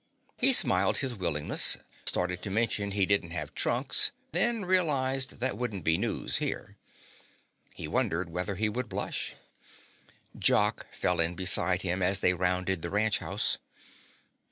[0.39, 5.83] He smiled his willingness, started to mention he didn't have trunks, then realized that wouldn't
[5.83, 6.75] be news here.
[7.75, 9.35] He wondered whether he would blush.
[10.39, 13.59] Jock fell in beside him as they rounded the ranch house.